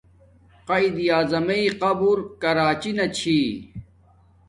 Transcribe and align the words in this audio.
قایداعظمݵ 0.67 1.63
قبر 1.81 2.17
کراچی 2.41 2.91
نا 2.97 3.05
چھی 3.17 3.39